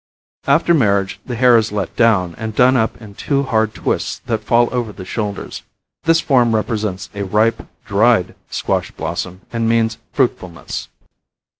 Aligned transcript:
After 0.47 0.73
marriage 0.73 1.19
the 1.27 1.35
hair 1.35 1.55
is 1.57 1.71
let 1.71 1.95
down 1.95 2.33
and 2.39 2.55
done 2.55 2.75
up 2.75 2.99
in 2.99 3.13
two 3.13 3.43
hard 3.43 3.75
twists 3.75 4.17
that 4.25 4.43
fall 4.43 4.67
over 4.71 4.91
the 4.91 5.05
shoulders. 5.05 5.61
This 6.05 6.19
form 6.19 6.55
represents 6.55 7.11
a 7.13 7.21
ripe, 7.23 7.67
dried 7.85 8.33
squash 8.49 8.89
blossom 8.89 9.41
and 9.53 9.69
means 9.69 9.99
fruitfulness. 10.11 10.87